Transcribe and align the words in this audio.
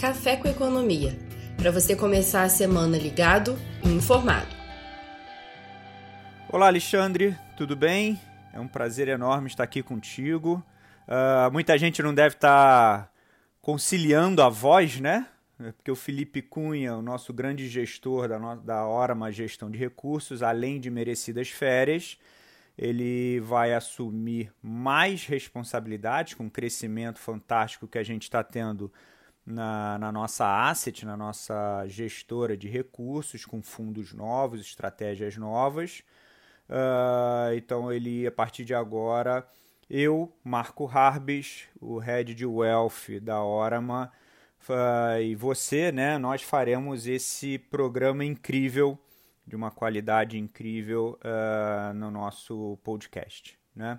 Café 0.00 0.34
com 0.34 0.48
Economia, 0.48 1.14
para 1.58 1.70
você 1.70 1.94
começar 1.94 2.44
a 2.44 2.48
semana 2.48 2.96
ligado 2.96 3.58
e 3.84 3.88
informado. 3.90 4.48
Olá, 6.48 6.68
Alexandre, 6.68 7.36
tudo 7.54 7.76
bem? 7.76 8.18
É 8.50 8.58
um 8.58 8.66
prazer 8.66 9.08
enorme 9.08 9.48
estar 9.48 9.62
aqui 9.62 9.82
contigo. 9.82 10.64
Uh, 11.06 11.52
muita 11.52 11.76
gente 11.76 12.02
não 12.02 12.14
deve 12.14 12.36
estar 12.36 13.12
conciliando 13.60 14.40
a 14.40 14.48
voz, 14.48 14.98
né? 14.98 15.26
Porque 15.76 15.90
o 15.90 15.96
Felipe 15.96 16.40
Cunha, 16.40 16.96
o 16.96 17.02
nosso 17.02 17.34
grande 17.34 17.68
gestor 17.68 18.26
da, 18.26 18.38
no... 18.38 18.56
da 18.56 19.30
Gestão 19.30 19.70
de 19.70 19.76
Recursos, 19.76 20.42
além 20.42 20.80
de 20.80 20.88
merecidas 20.88 21.50
férias, 21.50 22.16
ele 22.78 23.38
vai 23.40 23.74
assumir 23.74 24.50
mais 24.62 25.26
responsabilidades 25.26 26.32
com 26.32 26.46
o 26.46 26.50
crescimento 26.50 27.18
fantástico 27.18 27.86
que 27.86 27.98
a 27.98 28.02
gente 28.02 28.22
está 28.22 28.42
tendo 28.42 28.90
na, 29.50 29.98
na, 29.98 30.12
nossa 30.12 30.68
asset, 30.68 31.04
na 31.04 31.16
nossa 31.16 31.84
gestora 31.86 32.56
de 32.56 32.68
recursos, 32.68 33.44
com 33.44 33.62
fundos 33.62 34.12
novos, 34.12 34.60
estratégias 34.60 35.36
novas. 35.36 36.02
Uh, 36.68 37.54
então, 37.56 37.92
ele, 37.92 38.26
a 38.26 38.32
partir 38.32 38.64
de 38.64 38.74
agora, 38.74 39.46
eu, 39.88 40.32
Marco 40.44 40.86
Harbis, 40.86 41.64
o 41.80 41.98
head 41.98 42.34
de 42.34 42.46
wealth 42.46 43.20
da 43.20 43.42
Orama, 43.42 44.12
uh, 44.68 45.20
e 45.20 45.34
você, 45.34 45.90
né, 45.90 46.16
nós 46.16 46.42
faremos 46.42 47.06
esse 47.06 47.58
programa 47.58 48.24
incrível, 48.24 48.98
de 49.46 49.56
uma 49.56 49.70
qualidade 49.70 50.38
incrível 50.38 51.18
uh, 51.24 51.92
no 51.92 52.10
nosso 52.10 52.78
podcast. 52.84 53.58
Né? 53.74 53.98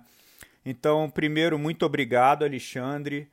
Então, 0.64 1.10
primeiro, 1.10 1.58
muito 1.58 1.84
obrigado, 1.84 2.42
Alexandre 2.42 3.30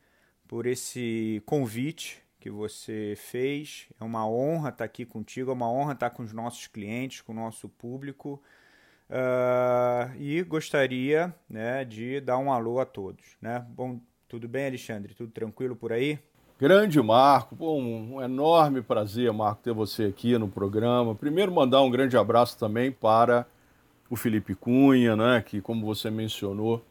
por 0.50 0.66
esse 0.66 1.44
convite 1.46 2.24
que 2.40 2.50
você 2.50 3.14
fez. 3.16 3.86
É 4.02 4.04
uma 4.04 4.28
honra 4.28 4.70
estar 4.70 4.84
aqui 4.84 5.06
contigo, 5.06 5.52
é 5.52 5.54
uma 5.54 5.72
honra 5.72 5.94
estar 5.94 6.10
com 6.10 6.24
os 6.24 6.34
nossos 6.34 6.66
clientes, 6.66 7.22
com 7.22 7.32
o 7.32 7.36
nosso 7.36 7.70
público. 7.70 8.42
Uh, 9.10 10.12
e 10.18 10.42
gostaria 10.42 11.34
né, 11.48 11.86
de 11.86 12.20
dar 12.20 12.40
um 12.40 12.52
alô 12.52 12.80
a 12.80 12.86
todos. 12.86 13.38
Né? 13.40 13.64
Bom, 13.70 14.00
tudo 14.28 14.48
bem, 14.48 14.66
Alexandre? 14.66 15.14
Tudo 15.14 15.32
tranquilo 15.32 15.76
por 15.76 15.94
aí? 15.94 16.18
Grande 16.60 17.00
Marco, 17.00 17.56
Bom, 17.56 17.82
um 17.82 18.22
enorme 18.22 18.82
prazer, 18.82 19.32
Marco, 19.32 19.62
ter 19.62 19.74
você 19.74 20.06
aqui 20.06 20.36
no 20.38 20.50
programa. 20.50 21.14
Primeiro, 21.14 21.52
mandar 21.52 21.82
um 21.84 21.92
grande 21.92 22.18
abraço 22.18 22.58
também 22.58 22.92
para 22.92 23.46
o 24.10 24.16
Felipe 24.16 24.56
Cunha, 24.56 25.16
né, 25.16 25.44
que, 25.46 25.62
como 25.62 25.86
você 25.86 26.10
mencionou, 26.10 26.84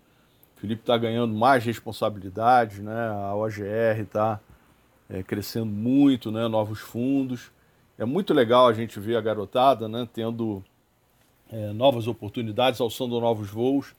o 0.58 0.60
Felipe 0.60 0.82
está 0.82 0.98
ganhando 0.98 1.32
mais 1.32 1.64
responsabilidade, 1.64 2.82
né? 2.82 3.08
A 3.10 3.32
OGR 3.36 4.00
está 4.00 4.40
é, 5.08 5.22
crescendo 5.22 5.66
muito, 5.66 6.32
né? 6.32 6.48
Novos 6.48 6.80
fundos. 6.80 7.52
É 7.96 8.04
muito 8.04 8.34
legal 8.34 8.66
a 8.66 8.72
gente 8.72 8.98
ver 8.98 9.14
a 9.14 9.20
garotada, 9.20 9.88
né? 9.88 10.08
Tendo 10.12 10.64
é, 11.48 11.72
novas 11.72 12.08
oportunidades, 12.08 12.80
alçando 12.80 13.20
novos 13.20 13.48
voos. 13.48 13.94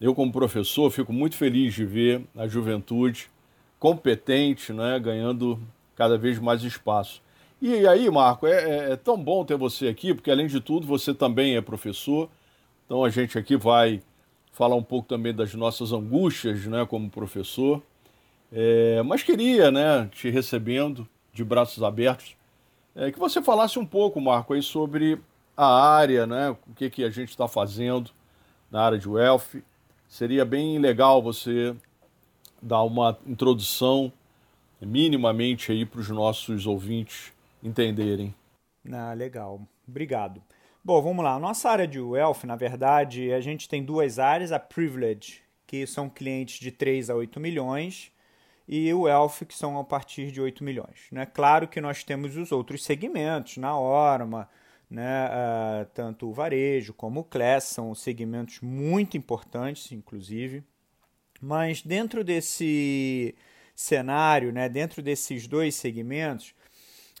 Eu, 0.00 0.16
como 0.16 0.32
professor, 0.32 0.90
fico 0.90 1.12
muito 1.12 1.36
feliz 1.36 1.72
de 1.72 1.84
ver 1.84 2.24
a 2.36 2.48
juventude 2.48 3.30
competente, 3.78 4.72
né? 4.72 4.98
Ganhando 4.98 5.60
cada 5.94 6.18
vez 6.18 6.40
mais 6.40 6.64
espaço. 6.64 7.22
E 7.62 7.86
aí, 7.86 8.10
Marco, 8.10 8.48
é, 8.48 8.50
é, 8.50 8.92
é 8.94 8.96
tão 8.96 9.16
bom 9.16 9.44
ter 9.44 9.56
você 9.56 9.86
aqui, 9.86 10.12
porque 10.12 10.28
além 10.28 10.48
de 10.48 10.60
tudo, 10.60 10.88
você 10.88 11.14
também 11.14 11.54
é 11.54 11.60
professor. 11.60 12.28
Então 12.84 13.04
a 13.04 13.10
gente 13.10 13.38
aqui 13.38 13.56
vai 13.56 14.02
falar 14.54 14.76
um 14.76 14.82
pouco 14.82 15.08
também 15.08 15.34
das 15.34 15.52
nossas 15.54 15.92
angústias, 15.92 16.64
né, 16.66 16.86
como 16.86 17.10
professor. 17.10 17.82
É, 18.52 19.02
mas 19.02 19.22
queria, 19.22 19.70
né, 19.70 20.08
te 20.12 20.30
recebendo 20.30 21.06
de 21.32 21.44
braços 21.44 21.82
abertos, 21.82 22.36
é, 22.94 23.10
que 23.10 23.18
você 23.18 23.42
falasse 23.42 23.80
um 23.80 23.84
pouco, 23.84 24.20
Marco, 24.20 24.54
aí 24.54 24.62
sobre 24.62 25.20
a 25.56 25.66
área, 25.66 26.24
né, 26.24 26.50
o 26.50 26.74
que, 26.76 26.88
que 26.88 27.04
a 27.04 27.10
gente 27.10 27.30
está 27.30 27.48
fazendo 27.48 28.12
na 28.70 28.82
área 28.82 28.98
de 28.98 29.08
wealth. 29.08 29.60
Seria 30.08 30.44
bem 30.44 30.78
legal 30.78 31.20
você 31.20 31.74
dar 32.62 32.82
uma 32.82 33.18
introdução 33.26 34.12
minimamente 34.80 35.72
aí 35.72 35.84
para 35.84 36.00
os 36.00 36.08
nossos 36.08 36.64
ouvintes 36.64 37.32
entenderem. 37.60 38.32
Ah, 38.92 39.12
legal. 39.14 39.60
Obrigado. 39.88 40.40
Bom, 40.86 41.00
vamos 41.00 41.24
lá. 41.24 41.38
Nossa 41.38 41.70
área 41.70 41.88
de 41.88 41.98
wealth, 41.98 42.44
na 42.44 42.56
verdade, 42.56 43.32
a 43.32 43.40
gente 43.40 43.66
tem 43.66 43.82
duas 43.82 44.18
áreas: 44.18 44.52
a 44.52 44.58
privilege, 44.58 45.40
que 45.66 45.86
são 45.86 46.10
clientes 46.10 46.60
de 46.60 46.70
3 46.70 47.08
a 47.08 47.14
8 47.14 47.40
milhões, 47.40 48.12
e 48.68 48.92
o 48.92 49.02
wealth, 49.02 49.46
que 49.48 49.56
são 49.56 49.78
a 49.78 49.84
partir 49.84 50.30
de 50.30 50.42
8 50.42 50.62
milhões. 50.62 51.06
Né? 51.10 51.24
Claro 51.24 51.66
que 51.68 51.80
nós 51.80 52.04
temos 52.04 52.36
os 52.36 52.52
outros 52.52 52.84
segmentos, 52.84 53.56
na 53.56 53.78
Orma, 53.78 54.46
né? 54.90 55.26
Uh, 55.28 55.86
tanto 55.94 56.28
o 56.28 56.34
varejo 56.34 56.92
como 56.92 57.20
o 57.20 57.24
class 57.24 57.64
são 57.64 57.94
segmentos 57.94 58.60
muito 58.60 59.16
importantes, 59.16 59.90
inclusive. 59.90 60.62
Mas 61.40 61.80
dentro 61.80 62.22
desse 62.22 63.34
cenário, 63.74 64.52
né, 64.52 64.68
dentro 64.68 65.02
desses 65.02 65.46
dois 65.48 65.74
segmentos, 65.74 66.54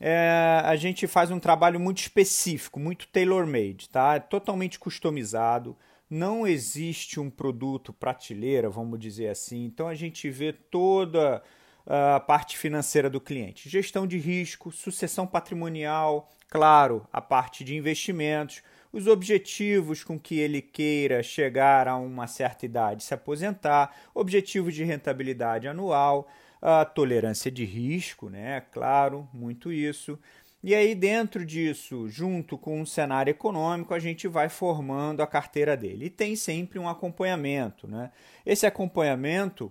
é, 0.00 0.60
a 0.64 0.74
gente 0.76 1.06
faz 1.06 1.30
um 1.30 1.38
trabalho 1.38 1.78
muito 1.78 1.98
específico, 1.98 2.80
muito 2.80 3.06
tailor-made, 3.08 3.88
tá? 3.88 4.16
É 4.16 4.20
totalmente 4.20 4.78
customizado. 4.78 5.76
Não 6.10 6.46
existe 6.46 7.18
um 7.18 7.30
produto 7.30 7.92
prateleira, 7.92 8.68
vamos 8.68 8.98
dizer 8.98 9.28
assim. 9.28 9.64
Então 9.64 9.88
a 9.88 9.94
gente 9.94 10.28
vê 10.30 10.52
toda 10.52 11.42
a 11.86 12.18
parte 12.20 12.56
financeira 12.56 13.10
do 13.10 13.20
cliente, 13.20 13.68
gestão 13.68 14.06
de 14.06 14.18
risco, 14.18 14.72
sucessão 14.72 15.26
patrimonial, 15.26 16.30
claro, 16.48 17.06
a 17.12 17.20
parte 17.20 17.62
de 17.62 17.76
investimentos, 17.76 18.62
os 18.90 19.06
objetivos 19.06 20.02
com 20.02 20.18
que 20.18 20.38
ele 20.38 20.62
queira 20.62 21.22
chegar 21.22 21.88
a 21.88 21.96
uma 21.96 22.26
certa 22.26 22.64
idade, 22.64 23.02
se 23.02 23.12
aposentar, 23.12 23.94
objetivos 24.14 24.74
de 24.74 24.84
rentabilidade 24.84 25.68
anual 25.68 26.28
a 26.66 26.82
tolerância 26.82 27.50
de 27.50 27.62
risco, 27.62 28.30
né? 28.30 28.62
Claro, 28.72 29.28
muito 29.34 29.70
isso. 29.70 30.18
E 30.62 30.74
aí, 30.74 30.94
dentro 30.94 31.44
disso, 31.44 32.08
junto 32.08 32.56
com 32.56 32.80
um 32.80 32.86
cenário 32.86 33.30
econômico, 33.30 33.92
a 33.92 33.98
gente 33.98 34.26
vai 34.26 34.48
formando 34.48 35.22
a 35.22 35.26
carteira 35.26 35.76
dele. 35.76 36.06
E 36.06 36.10
tem 36.10 36.34
sempre 36.34 36.78
um 36.78 36.88
acompanhamento. 36.88 37.86
Né? 37.86 38.10
Esse 38.46 38.64
acompanhamento 38.64 39.70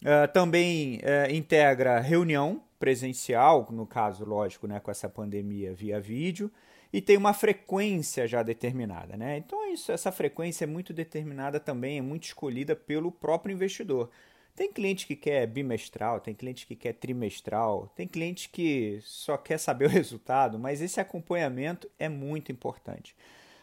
uh, 0.00 0.32
também 0.32 0.98
uh, 0.98 1.34
integra 1.34 1.98
reunião 1.98 2.62
presencial, 2.78 3.66
no 3.72 3.84
caso, 3.84 4.24
lógico, 4.24 4.68
né, 4.68 4.78
com 4.78 4.92
essa 4.92 5.08
pandemia 5.08 5.74
via 5.74 6.00
vídeo, 6.00 6.48
e 6.92 7.00
tem 7.00 7.16
uma 7.16 7.34
frequência 7.34 8.28
já 8.28 8.44
determinada. 8.44 9.16
Né? 9.16 9.38
Então, 9.38 9.72
isso, 9.72 9.90
essa 9.90 10.12
frequência 10.12 10.62
é 10.62 10.68
muito 10.68 10.92
determinada 10.92 11.58
também, 11.58 11.98
é 11.98 12.02
muito 12.02 12.26
escolhida 12.26 12.76
pelo 12.76 13.10
próprio 13.10 13.52
investidor. 13.52 14.08
Tem 14.58 14.72
cliente 14.72 15.06
que 15.06 15.14
quer 15.14 15.46
bimestral, 15.46 16.18
tem 16.18 16.34
cliente 16.34 16.66
que 16.66 16.74
quer 16.74 16.92
trimestral, 16.92 17.92
tem 17.94 18.08
cliente 18.08 18.48
que 18.48 18.98
só 19.04 19.36
quer 19.36 19.56
saber 19.56 19.84
o 19.84 19.88
resultado, 19.88 20.58
mas 20.58 20.82
esse 20.82 20.98
acompanhamento 20.98 21.88
é 21.96 22.08
muito 22.08 22.50
importante. 22.50 23.14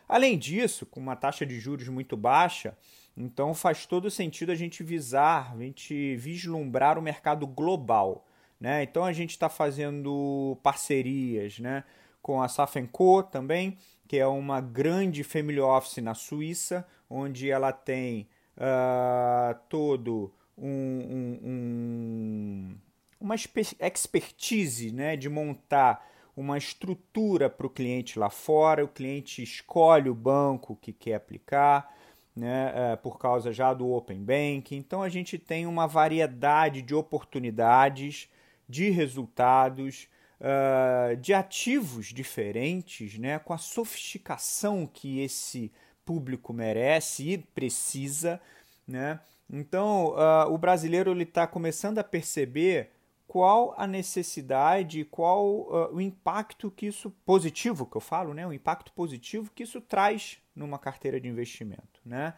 Além 0.07 0.37
disso, 0.37 0.85
com 0.85 1.01
uma 1.01 1.17
taxa 1.17 1.45
de 1.45 1.59
juros 1.59 1.89
muito 1.89 2.15
baixa, 2.15 2.77
então 3.17 3.53
faz 3.53 3.85
todo 3.85 4.09
sentido 4.09 4.53
a 4.53 4.55
gente 4.55 4.83
visar, 4.83 5.53
a 5.53 5.57
gente 5.57 6.15
vislumbrar 6.15 6.97
o 6.97 7.01
mercado 7.01 7.45
global. 7.45 8.25
Né? 8.57 8.83
Então 8.83 9.03
a 9.03 9.11
gente 9.11 9.31
está 9.31 9.49
fazendo 9.49 10.57
parcerias 10.63 11.59
né? 11.59 11.83
com 12.21 12.41
a 12.41 12.47
Safenco 12.47 13.21
também, 13.21 13.77
que 14.07 14.17
é 14.17 14.25
uma 14.25 14.61
grande 14.61 15.25
family 15.25 15.59
office 15.59 15.97
na 15.97 16.13
Suíça, 16.13 16.87
onde 17.09 17.51
ela 17.51 17.73
tem 17.73 18.29
uh, 18.55 19.59
todo 19.67 20.31
um, 20.57 20.69
um, 20.69 21.39
um, 21.43 22.77
uma 23.19 23.35
expertise 23.35 24.91
né, 24.91 25.15
de 25.15 25.29
montar 25.29 26.05
uma 26.35 26.57
estrutura 26.57 27.49
para 27.49 27.65
o 27.65 27.69
cliente 27.69 28.19
lá 28.19 28.29
fora, 28.29 28.83
o 28.83 28.89
cliente 28.89 29.41
escolhe 29.41 30.09
o 30.09 30.15
banco 30.15 30.75
que 30.75 30.91
quer 30.91 31.15
aplicar, 31.15 31.93
né, 32.35 32.73
é, 32.75 32.95
por 32.97 33.17
causa 33.17 33.53
já 33.53 33.73
do 33.73 33.89
Open 33.91 34.21
Bank. 34.21 34.75
Então 34.75 35.01
a 35.01 35.07
gente 35.07 35.37
tem 35.39 35.65
uma 35.65 35.87
variedade 35.87 36.81
de 36.81 36.93
oportunidades, 36.93 38.29
de 38.67 38.89
resultados, 38.89 40.09
uh, 40.41 41.15
de 41.17 41.33
ativos 41.33 42.07
diferentes, 42.07 43.17
né, 43.17 43.39
com 43.39 43.53
a 43.53 43.57
sofisticação 43.57 44.85
que 44.85 45.19
esse 45.21 45.71
público 46.03 46.51
merece 46.51 47.31
e 47.31 47.37
precisa. 47.37 48.41
Né? 48.87 49.19
Então, 49.49 50.15
uh, 50.15 50.51
o 50.51 50.57
brasileiro 50.57 51.19
está 51.21 51.45
começando 51.45 51.99
a 51.99 52.03
perceber 52.03 52.91
qual 53.27 53.73
a 53.77 53.85
necessidade, 53.85 55.03
qual 55.05 55.45
uh, 55.45 55.93
o 55.93 56.01
impacto 56.01 56.71
que 56.71 56.87
isso 56.87 57.11
positivo 57.25 57.85
que 57.85 57.97
eu 57.97 58.01
falo, 58.01 58.33
né? 58.33 58.45
O 58.47 58.53
impacto 58.53 58.91
positivo 58.93 59.51
que 59.53 59.63
isso 59.63 59.81
traz 59.81 60.37
numa 60.55 60.79
carteira 60.79 61.19
de 61.19 61.27
investimento, 61.27 61.99
né? 62.05 62.33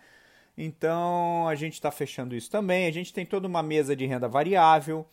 Então 0.58 1.48
a 1.48 1.54
gente 1.56 1.74
está 1.74 1.92
fechando 1.92 2.36
isso 2.36 2.50
também. 2.50 2.88
A 2.88 2.92
gente 2.92 3.14
tem 3.14 3.26
toda 3.26 3.48
uma 3.48 3.62
mesa 3.62 3.96
de 3.96 4.06
renda 4.06 4.28
variável, 4.28 5.06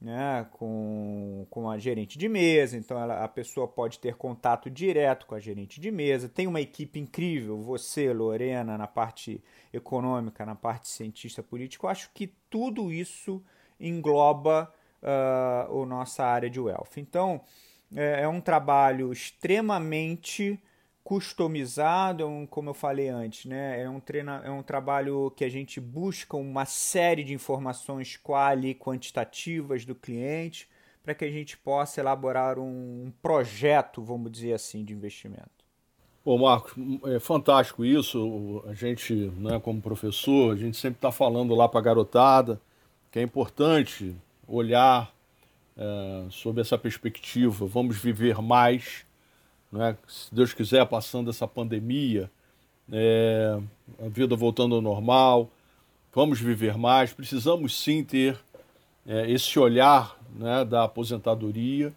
né, 0.00 0.46
com, 0.52 1.46
com 1.48 1.70
a 1.70 1.78
gerente 1.78 2.18
de 2.18 2.28
mesa, 2.28 2.76
então 2.76 3.00
ela, 3.00 3.24
a 3.24 3.28
pessoa 3.28 3.66
pode 3.66 3.98
ter 3.98 4.16
contato 4.16 4.68
direto 4.68 5.26
com 5.26 5.34
a 5.34 5.40
gerente 5.40 5.80
de 5.80 5.90
mesa. 5.90 6.28
Tem 6.28 6.46
uma 6.46 6.60
equipe 6.60 6.98
incrível, 7.00 7.58
você, 7.58 8.12
Lorena, 8.12 8.76
na 8.76 8.86
parte 8.86 9.42
econômica, 9.72 10.44
na 10.44 10.54
parte 10.54 10.88
cientista 10.88 11.42
político. 11.42 11.86
Eu 11.86 11.90
acho 11.90 12.10
que 12.12 12.26
tudo 12.50 12.92
isso 12.92 13.42
engloba 13.80 14.72
uh, 15.02 15.82
a 15.82 15.86
nossa 15.86 16.24
área 16.24 16.50
de 16.50 16.60
wealth. 16.60 16.96
Então, 16.98 17.40
é, 17.94 18.22
é 18.22 18.28
um 18.28 18.40
trabalho 18.40 19.12
extremamente 19.12 20.60
customizado, 21.04 22.24
é 22.24 22.46
como 22.46 22.70
eu 22.70 22.74
falei 22.74 23.08
antes, 23.08 23.44
né? 23.44 23.82
é, 23.82 23.88
um 23.88 24.00
treina, 24.00 24.42
é 24.44 24.50
um 24.50 24.62
trabalho 24.62 25.30
que 25.36 25.44
a 25.44 25.48
gente 25.48 25.78
busca 25.78 26.36
uma 26.36 26.64
série 26.64 27.22
de 27.22 27.34
informações 27.34 28.16
quali 28.16 28.70
e 28.70 28.74
quantitativas 28.74 29.84
do 29.84 29.94
cliente 29.94 30.66
para 31.02 31.14
que 31.14 31.24
a 31.24 31.30
gente 31.30 31.58
possa 31.58 32.00
elaborar 32.00 32.58
um 32.58 33.12
projeto, 33.20 34.02
vamos 34.02 34.32
dizer 34.32 34.54
assim, 34.54 34.82
de 34.82 34.94
investimento. 34.94 35.50
Bom, 36.24 36.38
Marcos, 36.38 36.72
é 37.04 37.20
fantástico 37.20 37.84
isso. 37.84 38.64
A 38.66 38.72
gente, 38.72 39.12
né, 39.36 39.60
como 39.60 39.82
professor, 39.82 40.54
a 40.54 40.56
gente 40.56 40.78
sempre 40.78 40.96
está 40.96 41.12
falando 41.12 41.54
lá 41.54 41.68
para 41.68 41.80
a 41.80 41.82
garotada 41.82 42.58
que 43.14 43.20
é 43.20 43.22
importante 43.22 44.16
olhar 44.48 45.14
é, 45.76 46.26
sob 46.30 46.60
essa 46.60 46.76
perspectiva. 46.76 47.64
Vamos 47.64 47.96
viver 47.96 48.42
mais, 48.42 49.06
né? 49.74 49.96
se 50.06 50.32
Deus 50.32 50.54
quiser, 50.54 50.86
passando 50.86 51.30
essa 51.30 51.48
pandemia, 51.48 52.30
é, 52.92 53.58
a 54.00 54.08
vida 54.08 54.36
voltando 54.36 54.76
ao 54.76 54.80
normal, 54.80 55.50
vamos 56.14 56.40
viver 56.40 56.78
mais. 56.78 57.12
Precisamos 57.12 57.76
sim 57.76 58.04
ter 58.04 58.38
é, 59.04 59.28
esse 59.28 59.58
olhar 59.58 60.16
né, 60.36 60.64
da 60.64 60.84
aposentadoria. 60.84 61.92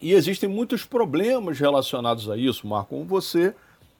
E 0.00 0.12
existem 0.12 0.48
muitos 0.48 0.84
problemas 0.84 1.58
relacionados 1.58 2.28
a 2.28 2.36
isso, 2.36 2.66
Marco, 2.66 2.90
como 2.90 3.04
você 3.04 3.54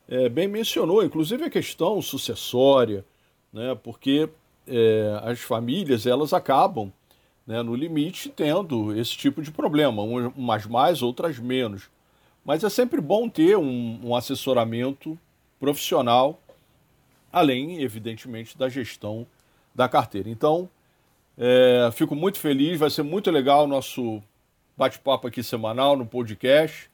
é, 0.08 0.28
bem 0.28 0.48
mencionou, 0.48 1.04
inclusive 1.04 1.44
a 1.44 1.50
questão 1.50 2.02
sucessória, 2.02 3.04
né, 3.52 3.76
porque 3.82 4.28
é, 4.66 5.20
as 5.22 5.40
famílias 5.40 6.04
elas 6.04 6.32
acabam, 6.32 6.92
né, 7.46 7.62
no 7.62 7.74
limite, 7.74 8.28
tendo 8.28 8.94
esse 8.98 9.16
tipo 9.16 9.40
de 9.40 9.50
problema, 9.50 10.02
umas 10.02 10.66
mais, 10.66 11.00
outras 11.00 11.38
menos. 11.38 11.88
Mas 12.46 12.62
é 12.62 12.70
sempre 12.70 13.00
bom 13.00 13.28
ter 13.28 13.58
um, 13.58 14.00
um 14.04 14.14
assessoramento 14.14 15.18
profissional, 15.58 16.40
além, 17.32 17.82
evidentemente, 17.82 18.56
da 18.56 18.68
gestão 18.68 19.26
da 19.74 19.88
carteira. 19.88 20.30
Então, 20.30 20.70
é, 21.36 21.90
fico 21.92 22.14
muito 22.14 22.38
feliz, 22.38 22.78
vai 22.78 22.88
ser 22.88 23.02
muito 23.02 23.32
legal 23.32 23.64
o 23.64 23.66
nosso 23.66 24.22
bate-papo 24.76 25.26
aqui 25.26 25.42
semanal 25.42 25.96
no 25.96 26.06
podcast. 26.06 26.88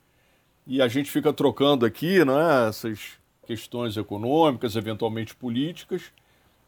E 0.67 0.81
a 0.81 0.89
gente 0.89 1.11
fica 1.11 1.35
trocando 1.35 1.85
aqui 1.85 2.25
né, 2.25 2.69
essas 2.71 3.19
questões 3.47 3.99
econômicas, 3.99 4.75
eventualmente 4.75 5.35
políticas. 5.35 6.05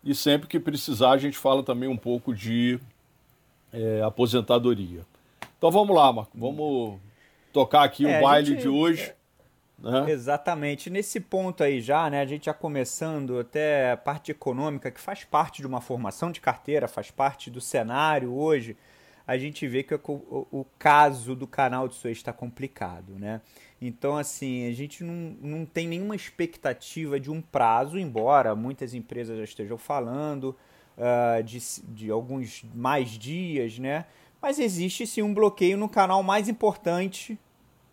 E 0.04 0.14
sempre 0.14 0.46
que 0.46 0.60
precisar, 0.60 1.12
a 1.12 1.18
gente 1.18 1.38
fala 1.38 1.62
também 1.62 1.88
um 1.88 1.96
pouco 1.96 2.34
de 2.34 2.78
é, 3.72 4.02
aposentadoria. 4.02 5.06
Então 5.56 5.70
vamos 5.70 5.96
lá, 5.96 6.12
Marco, 6.12 6.36
vamos 6.38 7.00
tocar 7.54 7.84
aqui 7.84 8.04
é, 8.04 8.18
o 8.18 8.22
baile 8.22 8.48
gente, 8.48 8.62
de 8.62 8.68
hoje. 8.68 9.14
Né? 9.78 10.10
Exatamente. 10.10 10.90
Nesse 10.90 11.20
ponto 11.20 11.62
aí 11.62 11.80
já, 11.80 12.10
né, 12.10 12.20
a 12.20 12.26
gente 12.26 12.46
já 12.46 12.52
começando 12.52 13.38
até 13.38 13.92
a 13.92 13.96
parte 13.96 14.32
econômica, 14.32 14.90
que 14.90 15.00
faz 15.00 15.22
parte 15.24 15.62
de 15.62 15.66
uma 15.66 15.80
formação 15.80 16.32
de 16.32 16.40
carteira, 16.40 16.88
faz 16.88 17.12
parte 17.12 17.50
do 17.50 17.60
cenário 17.60 18.34
hoje, 18.34 18.76
a 19.26 19.38
gente 19.38 19.66
vê 19.68 19.82
que 19.82 19.94
o, 19.94 20.00
o, 20.04 20.46
o 20.50 20.66
caso 20.78 21.34
do 21.34 21.46
canal 21.46 21.88
de 21.88 21.94
Suez 21.94 22.18
está 22.18 22.32
complicado, 22.32 23.14
né? 23.18 23.40
Então, 23.80 24.16
assim, 24.16 24.66
a 24.68 24.72
gente 24.72 25.04
não, 25.04 25.36
não 25.40 25.64
tem 25.64 25.86
nenhuma 25.86 26.16
expectativa 26.16 27.20
de 27.20 27.30
um 27.30 27.40
prazo, 27.40 27.98
embora 27.98 28.54
muitas 28.54 28.94
empresas 28.94 29.38
já 29.38 29.44
estejam 29.44 29.78
falando 29.78 30.56
uh, 30.98 31.42
de, 31.42 31.58
de 31.88 32.10
alguns 32.10 32.64
mais 32.74 33.10
dias, 33.10 33.78
né? 33.78 34.06
Mas 34.44 34.58
existe 34.58 35.06
sim 35.06 35.22
um 35.22 35.32
bloqueio 35.32 35.74
no 35.74 35.88
canal 35.88 36.22
mais 36.22 36.50
importante 36.50 37.38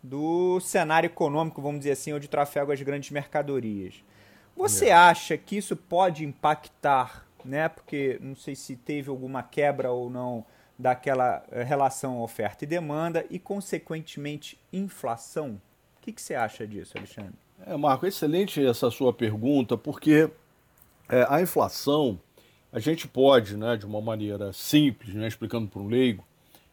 do 0.02 0.60
cenário 0.60 1.06
econômico, 1.06 1.62
vamos 1.62 1.78
dizer 1.78 1.92
assim, 1.92 2.12
onde 2.12 2.28
trafegam 2.28 2.74
as 2.74 2.82
grandes 2.82 3.10
mercadorias. 3.10 4.04
Você 4.54 4.88
é. 4.88 4.92
acha 4.92 5.38
que 5.38 5.56
isso 5.56 5.74
pode 5.74 6.26
impactar, 6.26 7.26
né? 7.42 7.70
Porque 7.70 8.18
não 8.20 8.36
sei 8.36 8.54
se 8.54 8.76
teve 8.76 9.08
alguma 9.08 9.42
quebra 9.42 9.92
ou 9.92 10.10
não 10.10 10.44
daquela 10.78 11.42
eh, 11.50 11.62
relação 11.62 12.20
oferta 12.20 12.64
e 12.64 12.66
demanda 12.66 13.24
e, 13.30 13.38
consequentemente, 13.38 14.60
inflação? 14.70 15.52
O 15.96 16.02
que, 16.02 16.12
que 16.12 16.20
você 16.20 16.34
acha 16.34 16.66
disso, 16.66 16.98
Alexandre? 16.98 17.32
É, 17.64 17.74
Marco, 17.78 18.06
excelente 18.06 18.62
essa 18.62 18.90
sua 18.90 19.10
pergunta, 19.10 19.78
porque 19.78 20.28
é, 21.08 21.26
a 21.30 21.40
inflação, 21.40 22.20
a 22.70 22.78
gente 22.78 23.08
pode, 23.08 23.56
né, 23.56 23.74
de 23.74 23.86
uma 23.86 24.02
maneira 24.02 24.52
simples, 24.52 25.14
né, 25.14 25.26
explicando 25.26 25.66
para 25.66 25.80
um 25.80 25.88
leigo, 25.88 26.22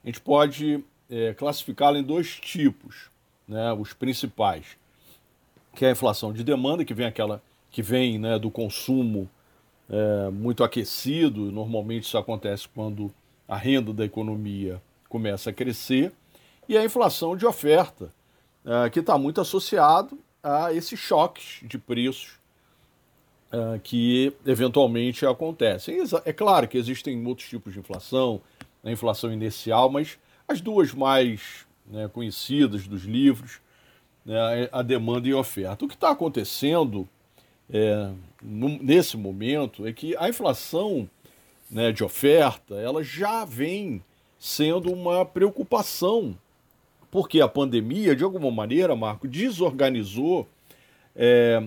gente 0.09 0.21
pode 0.21 0.83
é, 1.09 1.33
classificá-la 1.33 1.99
em 1.99 2.03
dois 2.03 2.35
tipos, 2.35 3.09
né, 3.47 3.73
os 3.73 3.93
principais, 3.93 4.77
que 5.75 5.85
é 5.85 5.89
a 5.89 5.91
inflação 5.91 6.33
de 6.33 6.43
demanda, 6.43 6.83
que 6.85 6.93
vem 6.93 7.05
aquela 7.05 7.41
que 7.71 7.83
vem 7.83 8.17
né, 8.17 8.39
do 8.39 8.49
consumo 8.49 9.29
é, 9.89 10.29
muito 10.31 10.63
aquecido, 10.63 11.51
normalmente 11.51 12.05
isso 12.05 12.17
acontece 12.17 12.67
quando 12.67 13.13
a 13.47 13.55
renda 13.55 13.93
da 13.93 14.05
economia 14.05 14.81
começa 15.07 15.49
a 15.49 15.53
crescer, 15.53 16.11
e 16.67 16.77
a 16.77 16.85
inflação 16.85 17.35
de 17.35 17.47
oferta, 17.47 18.13
uh, 18.63 18.89
que 18.91 18.99
está 18.99 19.17
muito 19.17 19.41
associado 19.41 20.19
a 20.43 20.71
esses 20.71 20.99
choques 20.99 21.61
de 21.63 21.79
preços 21.79 22.33
uh, 23.51 23.79
que 23.81 24.31
eventualmente 24.45 25.25
acontecem. 25.25 25.97
É 26.23 26.31
claro 26.31 26.67
que 26.67 26.77
existem 26.77 27.25
outros 27.25 27.49
tipos 27.49 27.73
de 27.73 27.79
inflação, 27.79 28.39
a 28.83 28.91
inflação 28.91 29.31
inicial, 29.31 29.89
mas 29.89 30.17
as 30.47 30.61
duas 30.61 30.93
mais 30.93 31.65
né, 31.85 32.07
conhecidas 32.07 32.87
dos 32.87 33.03
livros, 33.03 33.59
né, 34.25 34.69
a 34.71 34.81
demanda 34.81 35.27
e 35.27 35.31
a 35.31 35.37
oferta. 35.37 35.85
O 35.85 35.87
que 35.87 35.95
está 35.95 36.11
acontecendo 36.11 37.07
é, 37.71 38.11
nesse 38.41 39.17
momento 39.17 39.85
é 39.85 39.93
que 39.93 40.15
a 40.17 40.29
inflação 40.29 41.09
né, 41.69 41.91
de 41.91 42.03
oferta, 42.03 42.75
ela 42.75 43.03
já 43.03 43.45
vem 43.45 44.03
sendo 44.39 44.91
uma 44.91 45.25
preocupação, 45.25 46.35
porque 47.11 47.41
a 47.41 47.47
pandemia, 47.47 48.15
de 48.15 48.23
alguma 48.23 48.49
maneira, 48.49 48.95
Marco, 48.95 49.27
desorganizou 49.27 50.47
é, 51.15 51.61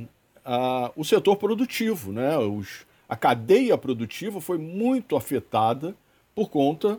a, 0.45 0.91
o 0.97 1.05
setor 1.05 1.37
produtivo. 1.37 2.13
Né? 2.13 2.37
Os, 2.39 2.87
a 3.09 3.17
cadeia 3.17 3.77
produtiva 3.77 4.41
foi 4.41 4.59
muito 4.59 5.17
afetada 5.17 5.95
por 6.35 6.49
conta 6.49 6.99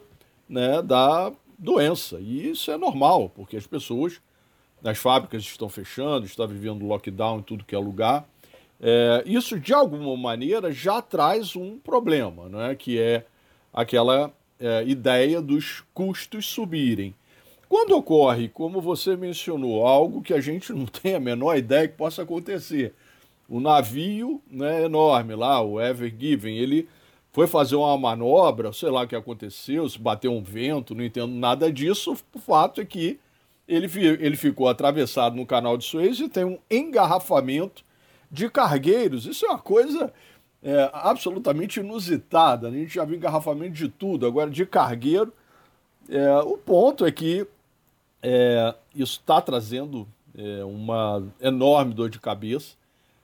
né, 0.53 0.83
da 0.83 1.33
doença. 1.57 2.19
E 2.19 2.51
isso 2.51 2.69
é 2.69 2.77
normal, 2.77 3.29
porque 3.29 3.57
as 3.57 3.65
pessoas, 3.65 4.21
as 4.83 4.99
fábricas 4.99 5.41
estão 5.41 5.67
fechando, 5.67 6.27
está 6.27 6.45
vivendo 6.45 6.85
lockdown 6.85 7.39
em 7.39 7.41
tudo 7.41 7.65
que 7.65 7.73
é 7.73 7.79
lugar. 7.79 8.27
É, 8.79 9.23
isso, 9.25 9.59
de 9.59 9.73
alguma 9.73 10.15
maneira, 10.15 10.71
já 10.71 11.01
traz 11.01 11.55
um 11.55 11.79
problema, 11.79 12.47
né? 12.49 12.75
que 12.75 12.99
é 12.99 13.25
aquela 13.73 14.31
é, 14.59 14.83
ideia 14.85 15.41
dos 15.41 15.83
custos 15.91 16.45
subirem. 16.45 17.15
Quando 17.67 17.97
ocorre, 17.97 18.47
como 18.49 18.79
você 18.79 19.15
mencionou, 19.15 19.87
algo 19.87 20.21
que 20.21 20.35
a 20.35 20.39
gente 20.39 20.71
não 20.71 20.85
tem 21.01 21.15
a 21.15 21.19
menor 21.19 21.57
ideia 21.57 21.87
que 21.87 21.97
possa 21.97 22.21
acontecer, 22.21 22.93
o 23.49 23.59
navio 23.59 24.39
né, 24.49 24.83
enorme 24.83 25.33
lá, 25.33 25.61
o 25.61 25.81
Ever 25.81 26.13
Given, 26.15 26.57
ele 26.57 26.87
foi 27.33 27.47
fazer 27.47 27.75
uma 27.75 27.97
manobra, 27.97 28.71
sei 28.71 28.91
lá 28.91 29.01
o 29.01 29.07
que 29.07 29.15
aconteceu, 29.15 29.89
se 29.89 29.97
bateu 29.97 30.31
um 30.31 30.43
vento, 30.43 30.93
não 30.93 31.03
entendo 31.03 31.33
nada 31.33 31.73
disso. 31.73 32.15
O 32.31 32.39
fato 32.39 32.79
é 32.79 32.85
que 32.85 33.19
ele, 33.67 33.87
ele 34.19 34.35
ficou 34.37 34.69
atravessado 34.69 35.35
no 35.35 35.45
canal 35.45 35.75
de 35.75 35.83
Suez 35.83 36.19
e 36.19 36.29
tem 36.29 36.45
um 36.45 36.59
engarrafamento 36.69 37.83
de 38.29 38.47
cargueiros. 38.49 39.25
Isso 39.25 39.47
é 39.47 39.49
uma 39.49 39.57
coisa 39.57 40.13
é, 40.61 40.91
absolutamente 40.93 41.79
inusitada. 41.79 42.69
Né? 42.69 42.77
A 42.77 42.81
gente 42.81 42.93
já 42.93 43.03
viu 43.03 43.17
engarrafamento 43.17 43.73
de 43.73 43.89
tudo, 43.89 44.27
agora 44.27 44.51
de 44.51 44.63
cargueiro. 44.63 45.33
É, 46.07 46.37
o 46.37 46.55
ponto 46.55 47.03
é 47.03 47.11
que 47.11 47.47
é, 48.21 48.75
isso 48.93 49.19
está 49.19 49.41
trazendo 49.41 50.07
é, 50.37 50.63
uma 50.63 51.23
enorme 51.41 51.95
dor 51.95 52.11
de 52.11 52.19
cabeça, 52.19 52.75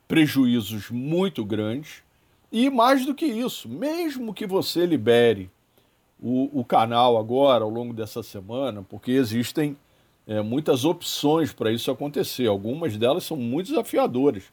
prejuízos 0.08 0.90
muito 0.90 1.46
grandes. 1.46 2.02
E 2.52 2.70
mais 2.70 3.06
do 3.06 3.14
que 3.14 3.26
isso, 3.26 3.70
mesmo 3.70 4.34
que 4.34 4.48
você 4.48 4.86
libere 4.86 5.50
o, 6.20 6.60
o 6.60 6.66
canal 6.66 7.18
agora, 7.18 7.64
ao 7.64 7.70
longo 7.70 7.94
dessa 7.94 8.24
semana, 8.24 8.84
porque 8.88 9.12
existem 9.12 9.78
é, 10.28 10.42
muitas 10.42 10.86
opções 10.86 11.54
para 11.54 11.72
isso 11.72 11.92
acontecer, 11.92 12.48
algumas 12.48 12.98
delas 12.98 13.24
são 13.24 13.38
muito 13.38 13.70
desafiadoras 13.70 14.44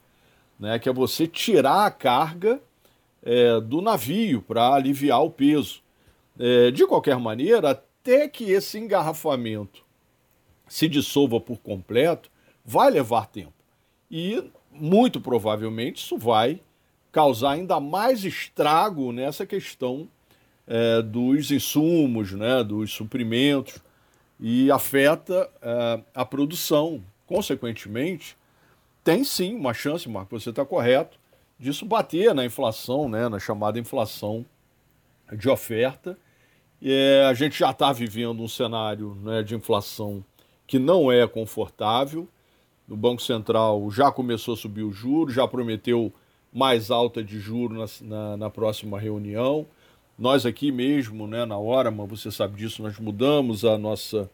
né, 0.59 0.79
que 0.79 0.89
é 0.89 0.93
você 0.93 1.27
tirar 1.27 1.87
a 1.87 1.91
carga 1.91 2.61
é, 3.23 3.61
do 3.61 3.81
navio 3.81 4.43
para 4.43 4.75
aliviar 4.75 5.23
o 5.23 5.31
peso. 5.31 5.81
É, 6.39 6.71
de 6.71 6.87
qualquer 6.87 7.19
maneira, 7.19 7.71
até 7.71 8.29
que 8.29 8.51
esse 8.51 8.79
engarrafamento 8.79 9.85
se 10.69 10.89
dissolva 10.89 11.41
por 11.41 11.59
completo, 11.59 12.31
vai 12.65 12.91
levar 12.91 13.27
tempo. 13.27 13.55
E 14.11 14.51
muito 14.71 15.21
provavelmente 15.21 16.05
isso 16.05 16.19
vai 16.19 16.61
causar 17.17 17.53
ainda 17.53 17.81
mais 17.81 18.27
estrago 18.27 19.11
nessa 19.11 19.47
questão 19.47 20.07
é, 20.67 21.01
dos 21.01 21.51
insumos, 21.51 22.33
né, 22.33 22.63
dos 22.63 22.93
suprimentos, 22.93 23.79
e 24.39 24.71
afeta 24.71 25.49
é, 25.63 26.01
a 26.15 26.27
produção. 26.27 27.03
Consequentemente, 27.27 28.37
tem 29.03 29.25
sim 29.25 29.55
uma 29.55 29.73
chance, 29.73 30.07
Marco, 30.11 30.39
você 30.39 30.51
está 30.51 30.63
correto, 30.63 31.19
disso 31.59 31.87
bater 31.87 32.35
na 32.35 32.45
inflação, 32.45 33.09
né, 33.09 33.31
na 33.31 33.39
chamada 33.39 33.79
inflação 33.79 34.45
de 35.33 35.49
oferta. 35.49 36.19
É, 36.83 37.25
a 37.31 37.33
gente 37.33 37.59
já 37.59 37.71
está 37.71 37.95
vivendo 37.95 38.43
um 38.43 38.49
cenário 38.49 39.15
né, 39.23 39.43
de 39.43 39.55
inflação 39.55 40.23
que 40.67 40.79
não 40.79 41.11
é 41.11 41.27
confortável. 41.27 42.29
O 42.87 42.95
Banco 42.95 43.23
Central 43.23 43.91
já 43.91 44.13
começou 44.13 44.53
a 44.53 44.57
subir 44.59 44.83
o 44.83 44.93
juros, 44.93 45.35
já 45.35 45.49
prometeu 45.49 46.13
mais 46.57 46.91
alta 46.91 47.23
de 47.23 47.39
juros 47.39 48.01
na, 48.01 48.09
na, 48.09 48.37
na, 48.39 48.51
próxima 48.51 48.99
reunião. 48.99 49.67
Nós 50.19 50.47
aqui 50.47 50.73
mesmo, 50.73 51.27
né, 51.27 51.45
na 51.45 51.59
hora, 51.59 51.91
mas 51.91 52.09
você 52.09 52.31
sabe 52.31 52.57
disso, 52.57 52.83
nós 52.83 52.99
mudamos 52.99 53.63
a 53.63 53.77
nossa 53.77 54.31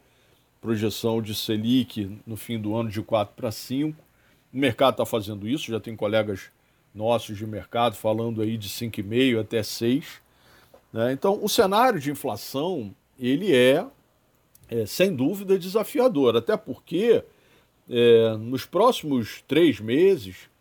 projeção 0.61 1.21
de 1.21 1.35
Selic 1.35 2.17
no 2.25 2.37
fim 2.37 2.61
do 2.61 2.77
ano 2.77 2.89
de 2.89 3.03
4 3.03 3.35
para 3.35 3.51
5. 3.51 4.01
O 4.55 4.57
mercado 4.57 4.93
está 4.95 5.05
fazendo 5.05 5.49
isso, 5.49 5.73
já 5.73 5.81
tem 5.81 5.97
colegas 5.97 6.53
nossos 6.95 7.37
de 7.37 7.45
mercado 7.45 7.97
falando 7.97 8.41
aí 8.41 8.57
de 8.57 8.69
5,5 8.69 9.41
até 9.41 9.61
6. 9.61 10.23
Né? 10.93 11.13
Então, 11.13 11.41
o 11.43 11.49
cenário 11.49 11.99
de 11.99 12.13
inflação, 12.13 12.95
ele 13.19 13.53
é 13.53 13.85
é, 14.69 14.87
sem 14.87 15.13
dúvida, 15.13 15.59
desafiador, 15.59 16.37
até 16.37 16.57
porque 16.57 17.25
é, 17.91 18.37
nos 18.39 18.65
próximos 18.65 19.43
três 19.49 19.81
meses, 19.81 20.52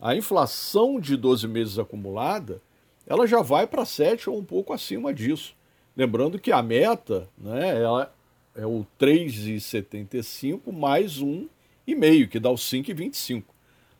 a 0.00 0.16
inflação 0.16 0.98
de 0.98 1.16
12 1.16 1.46
meses 1.46 1.78
acumulada, 1.78 2.60
ela 3.06 3.26
já 3.26 3.42
vai 3.42 3.66
para 3.66 3.84
7 3.84 4.30
ou 4.30 4.38
um 4.38 4.44
pouco 4.44 4.72
acima 4.72 5.12
disso. 5.12 5.54
Lembrando 5.96 6.38
que 6.38 6.52
a 6.52 6.62
meta 6.62 7.28
né, 7.36 7.82
ela 7.82 8.12
é 8.54 8.64
o 8.64 8.86
3,75 8.98 10.72
mais 10.72 11.20
1,5, 11.20 12.28
que 12.28 12.40
dá 12.40 12.50
o 12.50 12.54
5,25. 12.54 13.44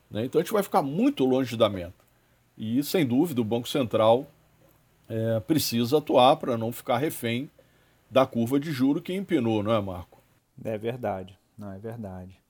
Né? 0.09 0.25
Então 0.25 0.39
a 0.39 0.43
gente 0.43 0.53
vai 0.53 0.63
ficar 0.63 0.81
muito 0.81 1.25
longe 1.25 1.55
da 1.55 1.69
meta. 1.69 1.93
E, 2.57 2.83
sem 2.83 3.05
dúvida, 3.05 3.41
o 3.41 3.45
Banco 3.45 3.67
Central 3.67 4.27
é, 5.07 5.39
precisa 5.41 5.97
atuar 5.97 6.37
para 6.37 6.57
não 6.57 6.71
ficar 6.71 6.97
refém 6.97 7.49
da 8.09 8.25
curva 8.25 8.59
de 8.59 8.71
juro 8.71 9.01
que 9.01 9.13
empinou, 9.13 9.63
não 9.63 9.73
é, 9.73 9.81
Marco? 9.81 10.21
É 10.63 10.77
verdade, 10.77 11.37
não 11.57 11.71
é 11.71 11.79
verdade. 11.79 12.40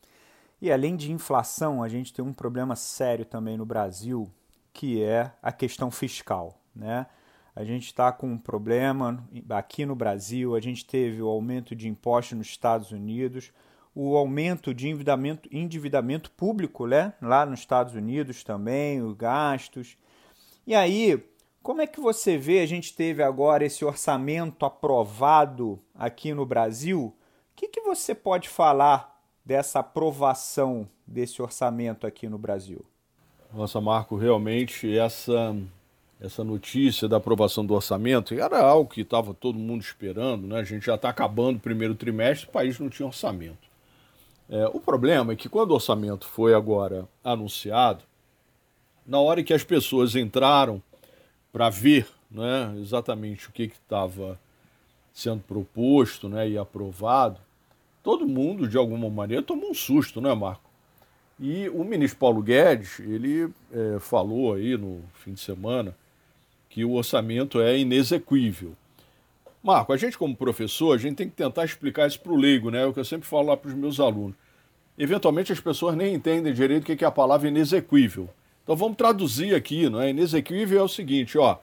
E 0.61 0.71
além 0.71 0.95
de 0.95 1.11
inflação, 1.11 1.81
a 1.81 1.89
gente 1.89 2.13
tem 2.13 2.23
um 2.23 2.33
problema 2.33 2.75
sério 2.75 3.25
também 3.25 3.57
no 3.57 3.65
Brasil, 3.65 4.31
que 4.71 5.01
é 5.01 5.31
a 5.41 5.51
questão 5.51 5.89
fiscal, 5.89 6.61
né? 6.75 7.07
A 7.55 7.63
gente 7.65 7.87
está 7.87 8.11
com 8.11 8.27
um 8.27 8.37
problema 8.37 9.27
aqui 9.49 9.85
no 9.85 9.95
Brasil, 9.95 10.55
a 10.55 10.59
gente 10.61 10.85
teve 10.85 11.21
o 11.21 11.27
aumento 11.27 11.75
de 11.75 11.89
impostos 11.89 12.37
nos 12.37 12.47
Estados 12.47 12.91
Unidos, 12.91 13.51
o 13.93 14.15
aumento 14.15 14.73
de 14.73 14.87
endividamento, 14.87 15.49
endividamento 15.51 16.31
público 16.31 16.87
né? 16.87 17.13
lá 17.21 17.45
nos 17.45 17.59
Estados 17.59 17.93
Unidos 17.93 18.43
também, 18.43 19.01
os 19.01 19.13
gastos. 19.13 19.97
E 20.65 20.73
aí, 20.73 21.21
como 21.61 21.81
é 21.81 21.87
que 21.87 21.99
você 21.99 22.37
vê? 22.37 22.61
A 22.61 22.65
gente 22.65 22.95
teve 22.95 23.21
agora 23.21 23.65
esse 23.65 23.83
orçamento 23.83 24.65
aprovado 24.65 25.77
aqui 25.93 26.33
no 26.33 26.45
Brasil. 26.45 27.07
O 27.07 27.13
que, 27.55 27.67
que 27.67 27.81
você 27.81 28.15
pode 28.15 28.47
falar 28.47 29.20
dessa 29.45 29.79
aprovação 29.79 30.87
desse 31.05 31.41
orçamento 31.41 32.05
aqui 32.05 32.27
no 32.27 32.37
Brasil? 32.37 32.85
Nossa, 33.53 33.81
Marco, 33.81 34.15
realmente 34.15 34.97
essa 34.97 35.55
essa 36.21 36.43
notícia 36.43 37.09
da 37.09 37.17
aprovação 37.17 37.65
do 37.65 37.73
orçamento 37.73 38.35
era 38.35 38.61
algo 38.61 38.87
que 38.87 39.01
estava 39.01 39.33
todo 39.33 39.57
mundo 39.57 39.81
esperando, 39.81 40.45
né? 40.45 40.59
A 40.59 40.63
gente 40.63 40.85
já 40.85 40.93
está 40.93 41.09
acabando 41.09 41.57
o 41.57 41.59
primeiro 41.59 41.95
trimestre, 41.95 42.47
o 42.47 42.51
país 42.51 42.77
não 42.77 42.89
tinha 42.89 43.07
orçamento. 43.07 43.71
É, 44.47 44.67
o 44.67 44.79
problema 44.79 45.33
é 45.33 45.35
que 45.35 45.49
quando 45.49 45.71
o 45.71 45.73
orçamento 45.73 46.27
foi 46.27 46.53
agora 46.53 47.07
anunciado, 47.23 48.03
na 49.05 49.19
hora 49.19 49.41
que 49.41 49.53
as 49.53 49.63
pessoas 49.63 50.15
entraram 50.15 50.81
para 51.51 51.69
ver 51.71 52.07
né, 52.29 52.75
exatamente 52.79 53.49
o 53.49 53.51
que 53.51 53.63
estava 53.63 54.39
sendo 55.11 55.41
proposto 55.41 56.29
né, 56.29 56.47
e 56.47 56.57
aprovado, 56.57 57.39
todo 58.03 58.27
mundo, 58.27 58.67
de 58.67 58.77
alguma 58.77 59.09
maneira, 59.09 59.43
tomou 59.43 59.71
um 59.71 59.73
susto, 59.73 60.21
né, 60.21 60.33
Marco? 60.33 60.69
E 61.39 61.69
o 61.69 61.83
ministro 61.83 62.19
Paulo 62.19 62.41
Guedes, 62.41 62.99
ele 62.99 63.49
é, 63.71 63.99
falou 63.99 64.53
aí 64.53 64.77
no 64.77 65.01
fim 65.15 65.33
de 65.33 65.39
semana 65.39 65.95
que 66.69 66.85
o 66.85 66.93
orçamento 66.93 67.59
é 67.59 67.77
inexequível. 67.77 68.73
Marco, 69.63 69.91
a 69.91 69.97
gente 69.97 70.17
como 70.17 70.35
professor, 70.35 70.93
a 70.93 70.97
gente 70.97 71.15
tem 71.15 71.29
que 71.29 71.35
tentar 71.35 71.65
explicar 71.65 72.07
isso 72.07 72.19
para 72.19 72.31
o 72.31 72.37
leigo, 72.37 72.71
né? 72.71 72.83
É 72.83 72.85
o 72.85 72.93
que 72.93 72.99
eu 72.99 73.05
sempre 73.05 73.27
falo 73.27 73.47
lá 73.47 73.57
para 73.57 73.69
os 73.69 73.75
meus 73.75 73.99
alunos. 73.99 74.35
Eventualmente 74.97 75.51
as 75.51 75.59
pessoas 75.59 75.95
nem 75.95 76.13
entendem 76.13 76.53
direito 76.53 76.83
o 76.83 76.95
que 76.95 77.03
é 77.03 77.07
a 77.07 77.11
palavra 77.11 77.47
inexequível. 77.47 78.29
Então 78.63 78.75
vamos 78.75 78.97
traduzir 78.97 79.55
aqui, 79.55 79.89
não 79.89 80.01
é? 80.01 80.09
Inexequível 80.09 80.79
é 80.79 80.83
o 80.83 80.87
seguinte, 80.87 81.37
ó, 81.37 81.57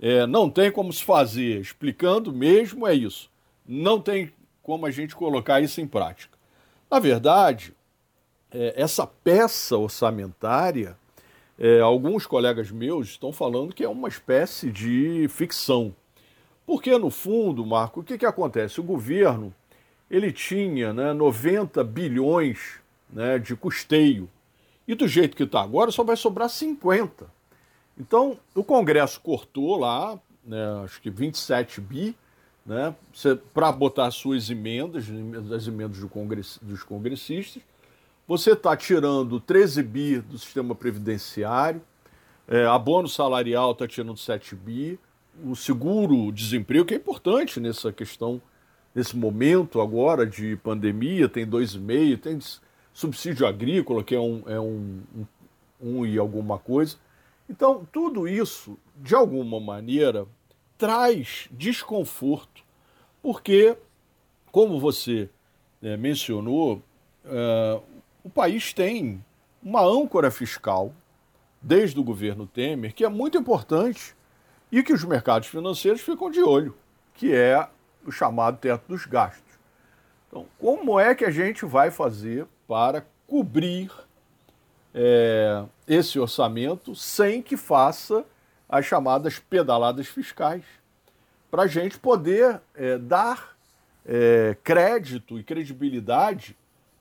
é, 0.00 0.26
não 0.26 0.48
tem 0.48 0.70
como 0.70 0.92
se 0.92 1.04
fazer, 1.04 1.60
explicando 1.60 2.32
mesmo 2.32 2.86
é 2.86 2.94
isso. 2.94 3.30
Não 3.66 4.00
tem 4.00 4.32
como 4.70 4.86
a 4.86 4.90
gente 4.92 5.16
colocar 5.16 5.60
isso 5.60 5.80
em 5.80 5.86
prática. 5.86 6.38
Na 6.88 7.00
verdade, 7.00 7.74
é, 8.52 8.72
essa 8.76 9.04
peça 9.04 9.76
orçamentária, 9.76 10.96
é, 11.58 11.80
alguns 11.80 12.24
colegas 12.24 12.70
meus 12.70 13.08
estão 13.08 13.32
falando 13.32 13.74
que 13.74 13.82
é 13.82 13.88
uma 13.88 14.06
espécie 14.06 14.70
de 14.70 15.26
ficção. 15.28 15.92
Porque, 16.64 16.96
no 16.96 17.10
fundo, 17.10 17.66
Marco, 17.66 17.98
o 17.98 18.04
que, 18.04 18.16
que 18.16 18.24
acontece? 18.24 18.78
O 18.78 18.84
governo 18.84 19.52
ele 20.08 20.30
tinha 20.30 20.92
né, 20.92 21.12
90 21.12 21.82
bilhões 21.82 22.78
né, 23.12 23.40
de 23.40 23.56
custeio 23.56 24.30
e 24.86 24.94
do 24.94 25.08
jeito 25.08 25.36
que 25.36 25.42
está 25.42 25.62
agora, 25.62 25.90
só 25.90 26.04
vai 26.04 26.14
sobrar 26.14 26.48
50. 26.48 27.26
Então, 27.98 28.38
o 28.54 28.62
Congresso 28.62 29.20
cortou 29.20 29.76
lá, 29.76 30.16
né, 30.44 30.64
acho 30.84 31.02
que 31.02 31.10
27 31.10 31.80
bi, 31.80 32.16
né, 32.70 32.94
para 33.52 33.72
botar 33.72 34.08
suas 34.12 34.48
emendas, 34.48 35.06
as 35.52 35.66
emendas 35.66 35.98
do 35.98 36.08
congress, 36.08 36.56
dos 36.62 36.84
congressistas. 36.84 37.60
Você 38.28 38.52
está 38.52 38.76
tirando 38.76 39.40
13 39.40 39.82
bi 39.82 40.20
do 40.20 40.38
sistema 40.38 40.72
previdenciário, 40.72 41.82
é, 42.46 42.64
abono 42.66 43.08
salarial 43.08 43.72
está 43.72 43.88
tirando 43.88 44.16
7 44.16 44.54
bi, 44.54 45.00
o 45.44 45.56
seguro-desemprego, 45.56 46.84
que 46.84 46.94
é 46.94 46.96
importante 46.96 47.58
nessa 47.58 47.92
questão, 47.92 48.40
nesse 48.94 49.16
momento 49.16 49.80
agora 49.80 50.24
de 50.24 50.54
pandemia, 50.54 51.28
tem 51.28 51.44
2,5, 51.44 52.20
tem 52.20 52.38
subsídio 52.92 53.48
agrícola, 53.48 54.04
que 54.04 54.14
é 54.14 54.20
um, 54.20 54.44
é 54.46 54.60
um, 54.60 55.00
um, 55.16 55.26
um 55.80 56.06
e 56.06 56.16
alguma 56.16 56.56
coisa. 56.56 56.94
Então, 57.48 57.84
tudo 57.92 58.28
isso, 58.28 58.78
de 58.94 59.12
alguma 59.12 59.58
maneira, 59.58 60.24
traz 60.80 61.46
desconforto, 61.50 62.64
porque, 63.22 63.76
como 64.50 64.80
você 64.80 65.28
é, 65.82 65.94
mencionou, 65.94 66.82
é, 67.22 67.80
o 68.24 68.30
país 68.30 68.72
tem 68.72 69.22
uma 69.62 69.82
âncora 69.82 70.30
fiscal, 70.30 70.94
desde 71.60 72.00
o 72.00 72.02
governo 72.02 72.46
Temer, 72.46 72.94
que 72.94 73.04
é 73.04 73.08
muito 73.10 73.36
importante 73.36 74.16
e 74.72 74.82
que 74.82 74.94
os 74.94 75.04
mercados 75.04 75.48
financeiros 75.48 76.00
ficam 76.00 76.30
de 76.30 76.40
olho, 76.40 76.74
que 77.12 77.34
é 77.34 77.68
o 78.06 78.10
chamado 78.10 78.56
teto 78.56 78.84
dos 78.88 79.04
gastos. 79.04 79.52
Então, 80.28 80.46
como 80.58 80.98
é 80.98 81.14
que 81.14 81.26
a 81.26 81.30
gente 81.30 81.66
vai 81.66 81.90
fazer 81.90 82.46
para 82.66 83.04
cobrir 83.26 83.92
é, 84.94 85.62
esse 85.86 86.18
orçamento 86.18 86.94
sem 86.94 87.42
que 87.42 87.58
faça 87.58 88.24
as 88.70 88.86
chamadas 88.86 89.38
pedaladas 89.38 90.06
fiscais, 90.06 90.62
para 91.50 91.64
a 91.64 91.66
gente 91.66 91.98
poder 91.98 92.60
é, 92.74 92.96
dar 92.96 93.56
é, 94.06 94.56
crédito 94.62 95.38
e 95.38 95.42
credibilidade 95.42 96.56